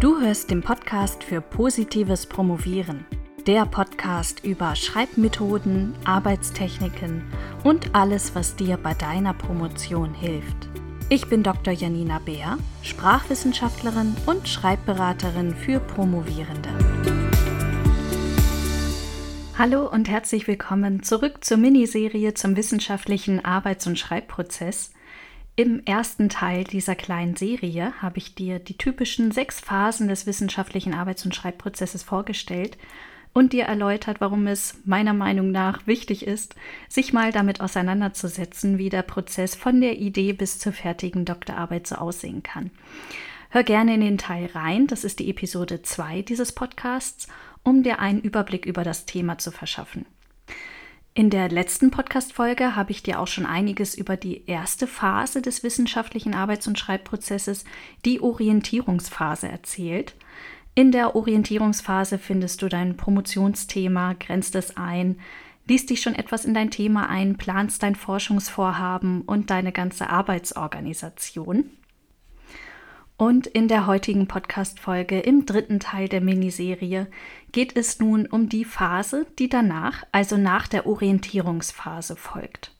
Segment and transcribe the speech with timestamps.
[0.00, 3.04] Du hörst den Podcast für positives Promovieren.
[3.46, 7.30] Der Podcast über Schreibmethoden, Arbeitstechniken
[7.64, 10.70] und alles, was dir bei deiner Promotion hilft.
[11.10, 11.74] Ich bin Dr.
[11.74, 16.70] Janina Beer, Sprachwissenschaftlerin und Schreibberaterin für Promovierende.
[19.58, 24.92] Hallo und herzlich willkommen zurück zur Miniserie zum wissenschaftlichen Arbeits- und Schreibprozess.
[25.60, 30.94] Im ersten Teil dieser kleinen Serie habe ich dir die typischen sechs Phasen des wissenschaftlichen
[30.94, 32.78] Arbeits- und Schreibprozesses vorgestellt
[33.34, 36.54] und dir erläutert, warum es meiner Meinung nach wichtig ist,
[36.88, 41.96] sich mal damit auseinanderzusetzen, wie der Prozess von der Idee bis zur fertigen Doktorarbeit so
[41.96, 42.70] aussehen kann.
[43.50, 47.28] Hör gerne in den Teil rein, das ist die Episode 2 dieses Podcasts,
[47.64, 50.06] um dir einen Überblick über das Thema zu verschaffen.
[51.12, 55.64] In der letzten Podcast-Folge habe ich dir auch schon einiges über die erste Phase des
[55.64, 57.64] wissenschaftlichen Arbeits- und Schreibprozesses,
[58.04, 60.14] die Orientierungsphase, erzählt.
[60.76, 65.18] In der Orientierungsphase findest du dein Promotionsthema, grenzt es ein,
[65.66, 71.70] liest dich schon etwas in dein Thema ein, planst dein Forschungsvorhaben und deine ganze Arbeitsorganisation.
[73.20, 77.06] Und in der heutigen Podcast-Folge im dritten Teil der Miniserie
[77.52, 82.72] geht es nun um die Phase, die danach, also nach der Orientierungsphase folgt.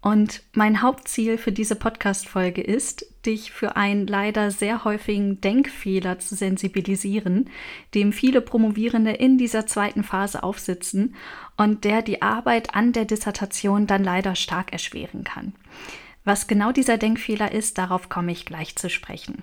[0.00, 6.36] Und mein Hauptziel für diese Podcast-Folge ist, dich für einen leider sehr häufigen Denkfehler zu
[6.36, 7.50] sensibilisieren,
[7.92, 11.16] dem viele Promovierende in dieser zweiten Phase aufsitzen
[11.56, 15.54] und der die Arbeit an der Dissertation dann leider stark erschweren kann.
[16.24, 19.42] Was genau dieser Denkfehler ist, darauf komme ich gleich zu sprechen.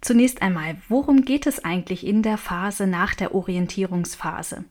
[0.00, 4.64] Zunächst einmal, worum geht es eigentlich in der Phase nach der Orientierungsphase?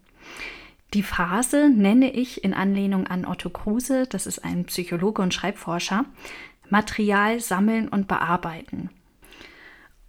[0.94, 6.06] Die Phase nenne ich in Anlehnung an Otto Kruse, das ist ein Psychologe und Schreibforscher,
[6.70, 8.90] Material sammeln und bearbeiten.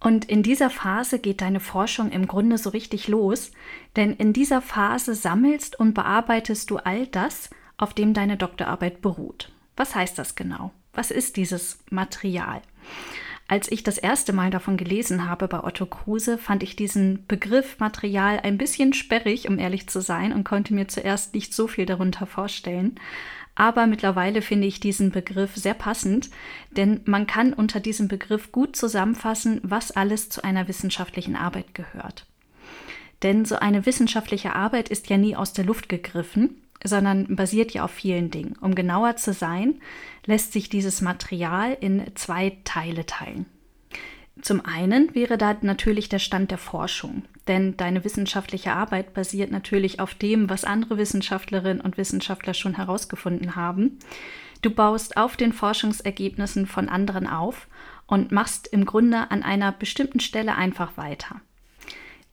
[0.01, 3.51] Und in dieser Phase geht deine Forschung im Grunde so richtig los,
[3.95, 9.52] denn in dieser Phase sammelst und bearbeitest du all das, auf dem deine Doktorarbeit beruht.
[9.75, 10.71] Was heißt das genau?
[10.93, 12.61] Was ist dieses Material?
[13.47, 17.77] Als ich das erste Mal davon gelesen habe bei Otto Kruse, fand ich diesen Begriff
[17.79, 21.85] Material ein bisschen sperrig, um ehrlich zu sein, und konnte mir zuerst nicht so viel
[21.85, 22.99] darunter vorstellen.
[23.55, 26.29] Aber mittlerweile finde ich diesen Begriff sehr passend,
[26.71, 32.25] denn man kann unter diesem Begriff gut zusammenfassen, was alles zu einer wissenschaftlichen Arbeit gehört.
[33.21, 37.83] Denn so eine wissenschaftliche Arbeit ist ja nie aus der Luft gegriffen, sondern basiert ja
[37.83, 38.55] auf vielen Dingen.
[38.61, 39.79] Um genauer zu sein,
[40.25, 43.45] lässt sich dieses Material in zwei Teile teilen.
[44.41, 49.99] Zum einen wäre da natürlich der Stand der Forschung, denn deine wissenschaftliche Arbeit basiert natürlich
[49.99, 53.99] auf dem, was andere Wissenschaftlerinnen und Wissenschaftler schon herausgefunden haben.
[54.61, 57.67] Du baust auf den Forschungsergebnissen von anderen auf
[58.07, 61.41] und machst im Grunde an einer bestimmten Stelle einfach weiter.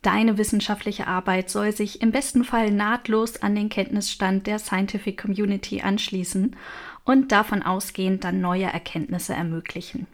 [0.02, 5.82] Deine wissenschaftliche Arbeit soll sich im besten Fall nahtlos an den Kenntnisstand der Scientific Community
[5.82, 6.56] anschließen
[7.04, 10.06] und davon ausgehend dann neue Erkenntnisse ermöglichen.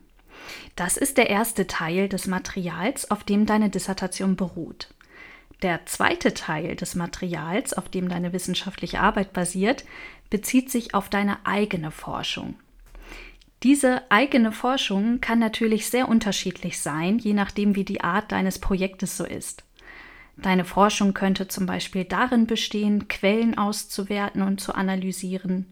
[0.74, 4.88] Das ist der erste Teil des Materials, auf dem deine Dissertation beruht.
[5.62, 9.84] Der zweite Teil des Materials, auf dem deine wissenschaftliche Arbeit basiert,
[10.30, 12.56] bezieht sich auf deine eigene Forschung.
[13.62, 19.16] Diese eigene Forschung kann natürlich sehr unterschiedlich sein, je nachdem, wie die Art deines Projektes
[19.16, 19.65] so ist.
[20.36, 25.66] Deine Forschung könnte zum Beispiel darin bestehen, Quellen auszuwerten und zu analysieren.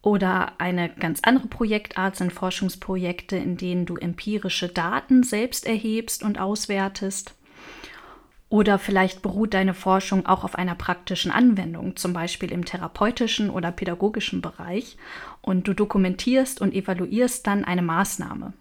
[0.00, 6.40] Oder eine ganz andere Projektart sind Forschungsprojekte, in denen du empirische Daten selbst erhebst und
[6.40, 7.34] auswertest.
[8.48, 13.72] Oder vielleicht beruht deine Forschung auch auf einer praktischen Anwendung, zum Beispiel im therapeutischen oder
[13.72, 14.96] pädagogischen Bereich,
[15.40, 18.52] und du dokumentierst und evaluierst dann eine Maßnahme.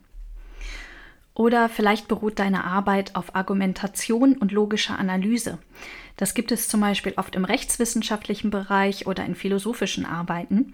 [1.33, 5.59] Oder vielleicht beruht deine Arbeit auf Argumentation und logischer Analyse.
[6.17, 10.73] Das gibt es zum Beispiel oft im rechtswissenschaftlichen Bereich oder in philosophischen Arbeiten.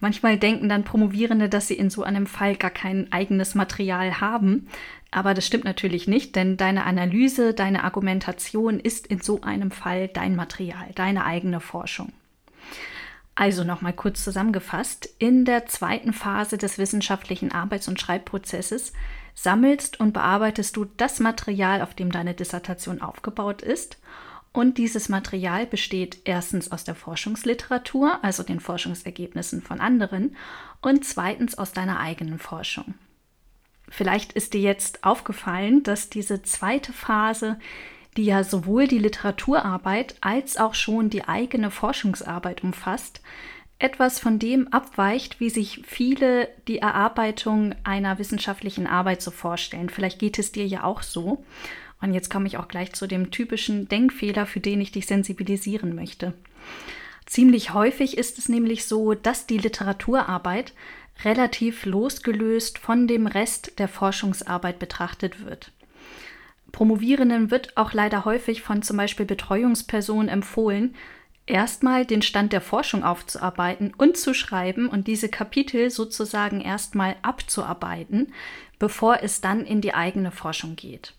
[0.00, 4.68] Manchmal denken dann Promovierende, dass sie in so einem Fall gar kein eigenes Material haben.
[5.12, 10.08] Aber das stimmt natürlich nicht, denn deine Analyse, deine Argumentation ist in so einem Fall
[10.08, 12.12] dein Material, deine eigene Forschung.
[13.34, 18.92] Also nochmal kurz zusammengefasst, in der zweiten Phase des wissenschaftlichen Arbeits- und Schreibprozesses
[19.34, 23.98] sammelst und bearbeitest du das Material, auf dem deine Dissertation aufgebaut ist.
[24.52, 30.36] Und dieses Material besteht erstens aus der Forschungsliteratur, also den Forschungsergebnissen von anderen,
[30.82, 32.94] und zweitens aus deiner eigenen Forschung.
[33.88, 37.58] Vielleicht ist dir jetzt aufgefallen, dass diese zweite Phase,
[38.16, 43.22] die ja sowohl die Literaturarbeit als auch schon die eigene Forschungsarbeit umfasst,
[43.82, 49.88] etwas von dem abweicht, wie sich viele die Erarbeitung einer wissenschaftlichen Arbeit so vorstellen.
[49.88, 51.44] Vielleicht geht es dir ja auch so.
[52.00, 55.94] Und jetzt komme ich auch gleich zu dem typischen Denkfehler, für den ich dich sensibilisieren
[55.94, 56.32] möchte.
[57.26, 60.72] Ziemlich häufig ist es nämlich so, dass die Literaturarbeit
[61.24, 65.72] relativ losgelöst von dem Rest der Forschungsarbeit betrachtet wird.
[66.70, 70.94] Promovierenden wird auch leider häufig von zum Beispiel Betreuungspersonen empfohlen,
[71.46, 78.32] erstmal den Stand der Forschung aufzuarbeiten und zu schreiben und diese Kapitel sozusagen erstmal abzuarbeiten,
[78.78, 81.14] bevor es dann in die eigene Forschung geht.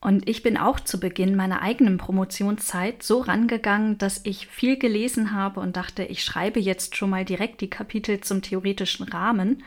[0.00, 5.32] Und ich bin auch zu Beginn meiner eigenen Promotionszeit so rangegangen, dass ich viel gelesen
[5.32, 9.62] habe und dachte, ich schreibe jetzt schon mal direkt die Kapitel zum theoretischen Rahmen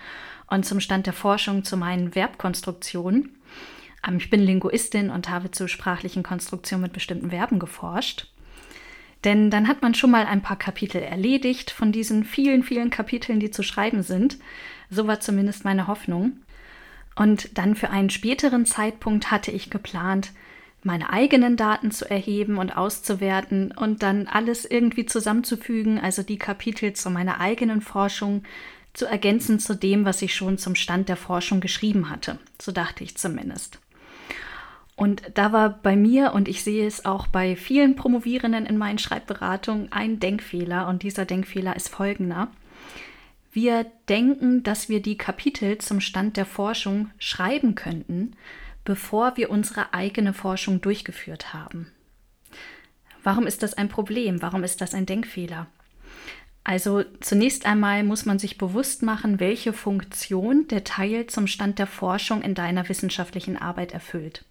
[0.47, 3.38] und zum Stand der Forschung zu meinen Verbkonstruktionen.
[4.06, 8.27] Ähm, ich bin Linguistin und habe zu sprachlichen Konstruktionen mit bestimmten Verben geforscht.
[9.23, 13.39] Denn dann hat man schon mal ein paar Kapitel erledigt von diesen vielen, vielen Kapiteln,
[13.39, 14.38] die zu schreiben sind.
[14.89, 16.33] So war zumindest meine Hoffnung.
[17.15, 20.31] Und dann für einen späteren Zeitpunkt hatte ich geplant,
[20.83, 26.94] meine eigenen Daten zu erheben und auszuwerten und dann alles irgendwie zusammenzufügen, also die Kapitel
[26.94, 28.44] zu meiner eigenen Forschung
[28.94, 32.38] zu ergänzen zu dem, was ich schon zum Stand der Forschung geschrieben hatte.
[32.61, 33.79] So dachte ich zumindest.
[34.95, 38.97] Und da war bei mir, und ich sehe es auch bei vielen Promovierenden in meinen
[38.97, 40.88] Schreibberatungen, ein Denkfehler.
[40.88, 42.50] Und dieser Denkfehler ist folgender.
[43.51, 48.36] Wir denken, dass wir die Kapitel zum Stand der Forschung schreiben könnten,
[48.83, 51.92] bevor wir unsere eigene Forschung durchgeführt haben.
[53.24, 54.42] Warum ist das ein Problem?
[54.42, 55.68] Warum ist das ein Denkfehler?
[56.63, 61.88] Also zunächst einmal muss man sich bewusst machen, welche Funktion der Teil zum Stand der
[61.88, 64.45] Forschung in deiner wissenschaftlichen Arbeit erfüllt.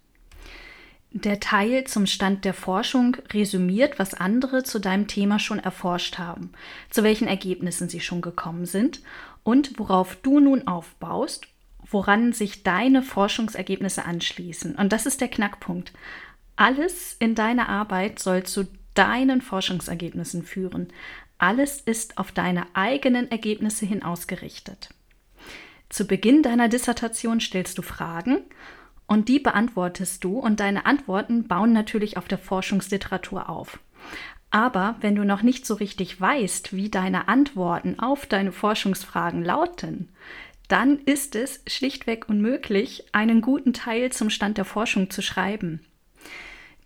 [1.17, 6.51] Der Teil zum Stand der Forschung resümiert, was andere zu deinem Thema schon erforscht haben,
[6.89, 8.99] zu welchen Ergebnissen sie schon gekommen sind
[9.41, 11.47] und worauf du nun aufbaust,
[11.89, 14.75] woran sich deine Forschungsergebnisse anschließen.
[14.75, 15.93] Und das ist der Knackpunkt.
[16.57, 20.89] Alles in deiner Arbeit soll zu deinen Forschungsergebnissen führen.
[21.37, 24.89] Alles ist auf deine eigenen Ergebnisse hin ausgerichtet.
[25.87, 28.41] Zu Beginn deiner Dissertation stellst du Fragen
[29.07, 33.79] und die beantwortest du und deine Antworten bauen natürlich auf der Forschungsliteratur auf.
[34.51, 40.09] Aber wenn du noch nicht so richtig weißt, wie deine Antworten auf deine Forschungsfragen lauten,
[40.67, 45.85] dann ist es schlichtweg unmöglich, einen guten Teil zum Stand der Forschung zu schreiben.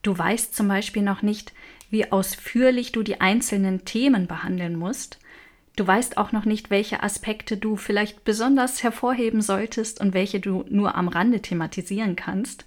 [0.01, 1.53] Du weißt zum Beispiel noch nicht,
[1.89, 5.19] wie ausführlich du die einzelnen Themen behandeln musst,
[5.79, 10.65] Du weißt auch noch nicht, welche Aspekte du vielleicht besonders hervorheben solltest und welche du
[10.69, 12.65] nur am Rande thematisieren kannst.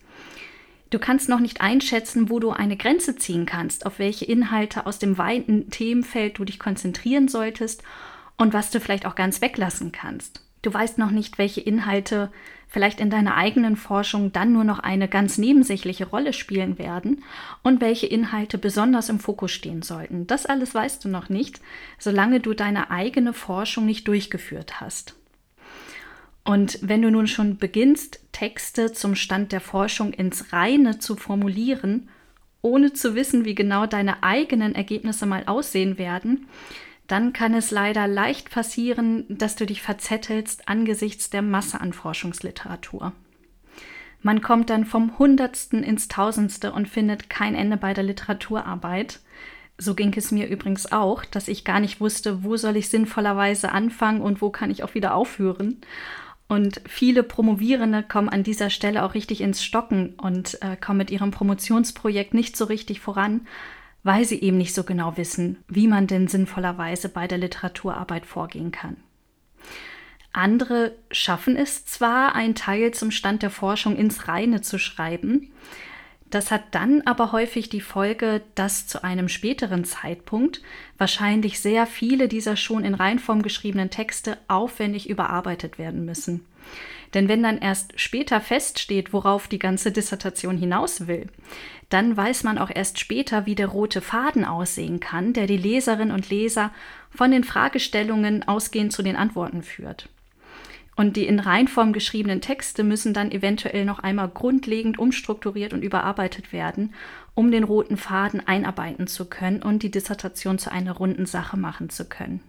[0.88, 4.98] Du kannst noch nicht einschätzen, wo du eine Grenze ziehen kannst, auf welche Inhalte aus
[4.98, 7.82] dem weiten Themenfeld du dich konzentrieren solltest
[8.38, 10.42] und was du vielleicht auch ganz weglassen kannst.
[10.62, 12.30] Du weißt noch nicht, welche Inhalte
[12.68, 17.22] vielleicht in deiner eigenen Forschung dann nur noch eine ganz nebensächliche Rolle spielen werden
[17.62, 20.26] und welche Inhalte besonders im Fokus stehen sollten.
[20.26, 21.60] Das alles weißt du noch nicht,
[21.98, 25.16] solange du deine eigene Forschung nicht durchgeführt hast.
[26.44, 32.08] Und wenn du nun schon beginnst, Texte zum Stand der Forschung ins Reine zu formulieren,
[32.62, 36.46] ohne zu wissen, wie genau deine eigenen Ergebnisse mal aussehen werden,
[37.12, 43.12] dann kann es leider leicht passieren, dass du dich verzettelst angesichts der Masse an Forschungsliteratur.
[44.22, 49.20] Man kommt dann vom Hundertsten ins Tausendste und findet kein Ende bei der Literaturarbeit.
[49.76, 53.72] So ging es mir übrigens auch, dass ich gar nicht wusste, wo soll ich sinnvollerweise
[53.72, 55.82] anfangen und wo kann ich auch wieder aufhören.
[56.48, 61.10] Und viele Promovierende kommen an dieser Stelle auch richtig ins Stocken und äh, kommen mit
[61.10, 63.46] ihrem Promotionsprojekt nicht so richtig voran,
[64.02, 68.72] weil sie eben nicht so genau wissen, wie man denn sinnvollerweise bei der Literaturarbeit vorgehen
[68.72, 68.96] kann.
[70.32, 75.52] Andere schaffen es zwar, einen Teil zum Stand der Forschung ins Reine zu schreiben,
[76.32, 80.62] das hat dann aber häufig die Folge, dass zu einem späteren Zeitpunkt
[80.96, 86.46] wahrscheinlich sehr viele dieser schon in Reinform geschriebenen Texte aufwendig überarbeitet werden müssen.
[87.14, 91.26] Denn wenn dann erst später feststeht, worauf die ganze Dissertation hinaus will,
[91.90, 96.14] dann weiß man auch erst später, wie der rote Faden aussehen kann, der die Leserinnen
[96.14, 96.72] und Leser
[97.10, 100.08] von den Fragestellungen ausgehend zu den Antworten führt.
[100.94, 106.52] Und die in Reinform geschriebenen Texte müssen dann eventuell noch einmal grundlegend umstrukturiert und überarbeitet
[106.52, 106.94] werden,
[107.34, 111.88] um den roten Faden einarbeiten zu können und die Dissertation zu einer runden Sache machen
[111.88, 112.40] zu können.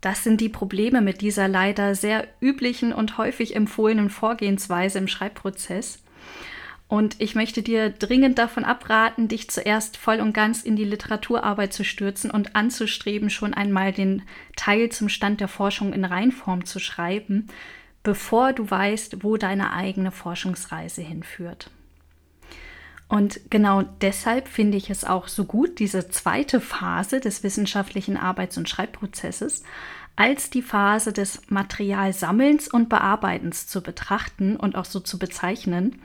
[0.00, 6.02] Das sind die Probleme mit dieser leider sehr üblichen und häufig empfohlenen Vorgehensweise im Schreibprozess.
[6.86, 11.74] Und ich möchte dir dringend davon abraten, dich zuerst voll und ganz in die Literaturarbeit
[11.74, 14.22] zu stürzen und anzustreben, schon einmal den
[14.56, 17.48] Teil zum Stand der Forschung in Reinform zu schreiben,
[18.02, 21.70] bevor du weißt, wo deine eigene Forschungsreise hinführt.
[23.08, 28.58] Und genau deshalb finde ich es auch so gut, diese zweite Phase des wissenschaftlichen Arbeits-
[28.58, 29.62] und Schreibprozesses
[30.14, 36.02] als die Phase des Materialsammelns und Bearbeitens zu betrachten und auch so zu bezeichnen.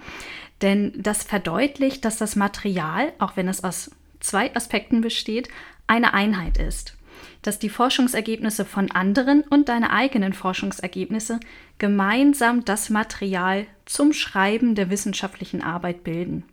[0.61, 5.49] Denn das verdeutlicht, dass das Material, auch wenn es aus zwei Aspekten besteht,
[5.87, 6.95] eine Einheit ist
[7.41, 11.39] dass die Forschungsergebnisse von anderen und deine eigenen Forschungsergebnisse
[11.77, 16.45] gemeinsam das Material zum Schreiben der wissenschaftlichen Arbeit bilden.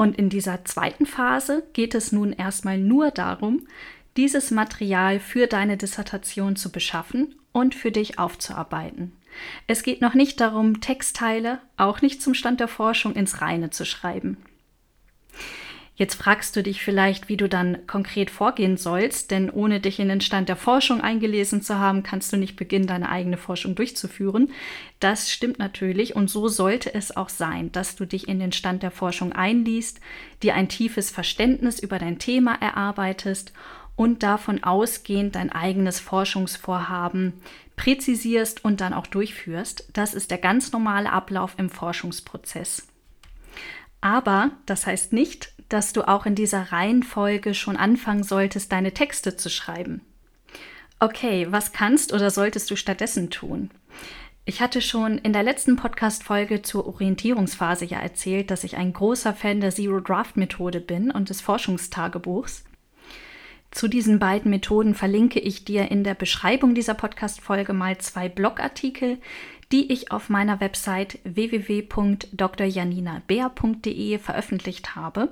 [0.00, 3.68] Und in dieser zweiten Phase geht es nun erstmal nur darum,
[4.16, 9.12] dieses Material für deine Dissertation zu beschaffen und für dich aufzuarbeiten.
[9.66, 13.84] Es geht noch nicht darum, Textteile, auch nicht zum Stand der Forschung, ins Reine zu
[13.84, 14.38] schreiben.
[16.00, 20.08] Jetzt fragst du dich vielleicht, wie du dann konkret vorgehen sollst, denn ohne dich in
[20.08, 24.50] den Stand der Forschung eingelesen zu haben, kannst du nicht beginnen, deine eigene Forschung durchzuführen.
[24.98, 28.82] Das stimmt natürlich und so sollte es auch sein, dass du dich in den Stand
[28.82, 30.00] der Forschung einliest,
[30.42, 33.52] dir ein tiefes Verständnis über dein Thema erarbeitest
[33.94, 37.34] und davon ausgehend dein eigenes Forschungsvorhaben
[37.76, 39.90] präzisierst und dann auch durchführst.
[39.92, 42.88] Das ist der ganz normale Ablauf im Forschungsprozess.
[44.00, 49.36] Aber das heißt nicht, dass du auch in dieser Reihenfolge schon anfangen solltest, deine Texte
[49.36, 50.02] zu schreiben.
[50.98, 53.70] Okay, was kannst oder solltest du stattdessen tun?
[54.44, 59.32] Ich hatte schon in der letzten Podcast-Folge zur Orientierungsphase ja erzählt, dass ich ein großer
[59.32, 62.64] Fan der Zero Draft Methode bin und des Forschungstagebuchs.
[63.70, 69.18] Zu diesen beiden Methoden verlinke ich dir in der Beschreibung dieser Podcast-Folge mal zwei Blogartikel,
[69.72, 75.28] die ich auf meiner Website www.drjaninabeer.de veröffentlicht habe.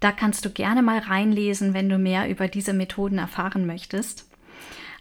[0.00, 4.28] Da kannst du gerne mal reinlesen, wenn du mehr über diese Methoden erfahren möchtest.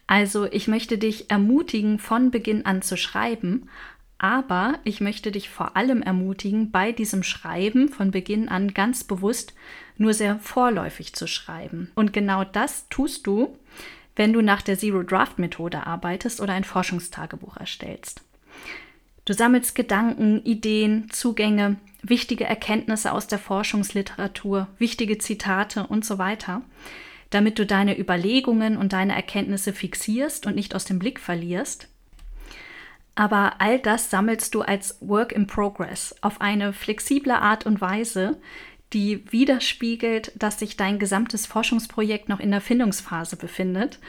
[0.08, 3.70] Also ich möchte dich ermutigen, von Beginn an zu schreiben,
[4.18, 9.54] aber ich möchte dich vor allem ermutigen, bei diesem Schreiben von Beginn an ganz bewusst
[9.98, 11.92] nur sehr vorläufig zu schreiben.
[11.94, 13.58] Und genau das tust du,
[14.16, 18.24] wenn du nach der Zero Draft Methode arbeitest oder ein Forschungstagebuch erstellst.
[19.28, 26.62] Du sammelst Gedanken, Ideen, Zugänge, wichtige Erkenntnisse aus der Forschungsliteratur, wichtige Zitate und so weiter,
[27.30, 31.90] damit du deine Überlegungen und deine Erkenntnisse fixierst und nicht aus dem Blick verlierst.
[33.16, 38.40] Aber all das sammelst du als Work in Progress auf eine flexible Art und Weise,
[38.94, 44.00] die widerspiegelt, dass sich dein gesamtes Forschungsprojekt noch in der Findungsphase befindet,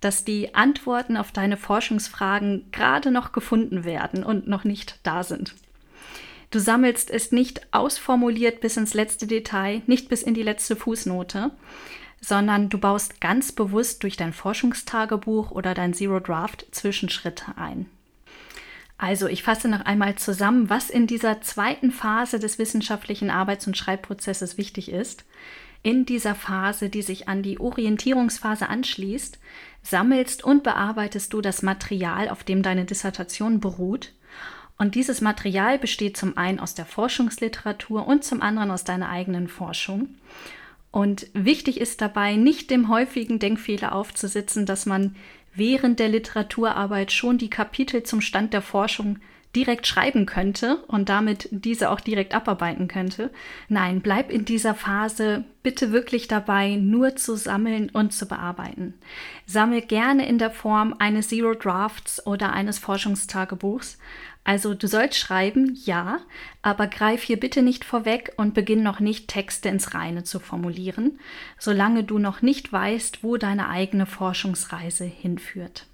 [0.00, 5.54] dass die Antworten auf deine Forschungsfragen gerade noch gefunden werden und noch nicht da sind.
[6.50, 11.50] Du sammelst es nicht ausformuliert bis ins letzte Detail, nicht bis in die letzte Fußnote,
[12.20, 17.86] sondern du baust ganz bewusst durch dein Forschungstagebuch oder dein Zero Draft Zwischenschritte ein.
[18.98, 23.76] Also ich fasse noch einmal zusammen, was in dieser zweiten Phase des wissenschaftlichen Arbeits- und
[23.76, 25.24] Schreibprozesses wichtig ist.
[25.84, 29.38] In dieser Phase, die sich an die Orientierungsphase anschließt,
[29.82, 34.12] sammelst und bearbeitest du das Material, auf dem deine Dissertation beruht.
[34.76, 39.46] Und dieses Material besteht zum einen aus der Forschungsliteratur und zum anderen aus deiner eigenen
[39.46, 40.08] Forschung.
[40.90, 45.14] Und wichtig ist dabei, nicht dem häufigen Denkfehler aufzusitzen, dass man
[45.58, 49.18] während der Literaturarbeit schon die Kapitel zum Stand der Forschung
[49.56, 53.30] direkt schreiben könnte und damit diese auch direkt abarbeiten könnte.
[53.68, 58.94] Nein, bleib in dieser Phase bitte wirklich dabei, nur zu sammeln und zu bearbeiten.
[59.46, 63.98] Sammel gerne in der Form eines Zero Drafts oder eines Forschungstagebuchs,
[64.48, 66.20] also du sollst schreiben, ja,
[66.62, 71.18] aber greif hier bitte nicht vorweg und beginn noch nicht Texte ins Reine zu formulieren,
[71.58, 75.84] solange du noch nicht weißt, wo deine eigene Forschungsreise hinführt.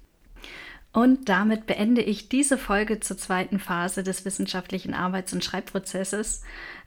[0.93, 6.41] Und damit beende ich diese Folge zur zweiten Phase des wissenschaftlichen Arbeits- und Schreibprozesses.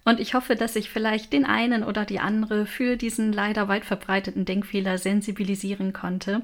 [0.07, 3.85] Und ich hoffe, dass ich vielleicht den einen oder die andere für diesen leider weit
[3.85, 6.41] verbreiteten Denkfehler sensibilisieren konnte.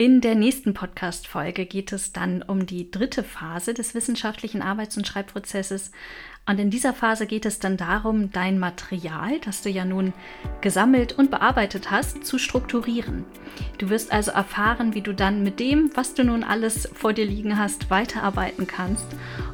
[0.00, 5.08] In der nächsten Podcast-Folge geht es dann um die dritte Phase des wissenschaftlichen Arbeits- und
[5.08, 5.90] Schreibprozesses.
[6.46, 10.12] Und in dieser Phase geht es dann darum, dein Material, das du ja nun
[10.60, 13.24] gesammelt und bearbeitet hast, zu strukturieren.
[13.78, 17.26] Du wirst also erfahren, wie du dann mit dem, was du nun alles vor dir
[17.26, 19.06] liegen hast, weiterarbeiten kannst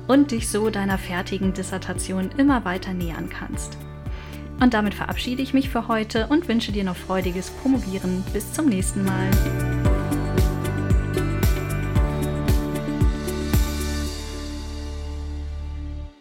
[0.09, 3.79] und dich so deiner fertigen Dissertation immer weiter nähern kannst.
[4.61, 8.23] Und damit verabschiede ich mich für heute und wünsche dir noch freudiges Promovieren.
[8.35, 9.84] Bis zum nächsten Mal.